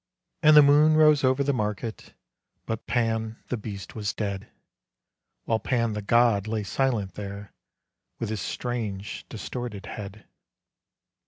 And 0.41 0.57
the 0.57 0.63
moon 0.63 0.95
rose 0.97 1.23
over 1.23 1.43
the 1.43 1.53
market, 1.53 2.15
But 2.65 2.87
Pan 2.87 3.37
the 3.49 3.55
beast 3.55 3.93
was 3.93 4.13
dead; 4.15 4.49
While 5.43 5.59
Pan 5.59 5.93
the 5.93 6.01
god 6.01 6.47
lay 6.47 6.63
silent 6.63 7.13
there, 7.13 7.53
With 8.17 8.29
his 8.29 8.41
strange, 8.41 9.27
distorted 9.29 9.85
head. 9.85 10.25